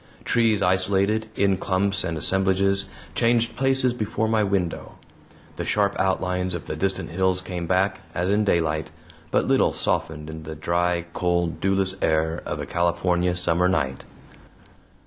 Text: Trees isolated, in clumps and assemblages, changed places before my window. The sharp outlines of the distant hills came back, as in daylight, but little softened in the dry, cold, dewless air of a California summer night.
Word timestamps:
Trees 0.25 0.63
isolated, 0.63 1.27
in 1.35 1.57
clumps 1.57 2.03
and 2.03 2.17
assemblages, 2.17 2.89
changed 3.13 3.55
places 3.55 3.93
before 3.93 4.27
my 4.27 4.41
window. 4.41 4.95
The 5.57 5.63
sharp 5.63 5.95
outlines 5.99 6.55
of 6.55 6.65
the 6.65 6.75
distant 6.75 7.11
hills 7.11 7.39
came 7.39 7.67
back, 7.67 8.01
as 8.15 8.27
in 8.27 8.43
daylight, 8.43 8.89
but 9.29 9.45
little 9.45 9.73
softened 9.73 10.27
in 10.27 10.41
the 10.41 10.55
dry, 10.55 11.05
cold, 11.13 11.59
dewless 11.61 11.93
air 12.01 12.41
of 12.47 12.59
a 12.59 12.65
California 12.65 13.35
summer 13.35 13.69
night. 13.69 14.03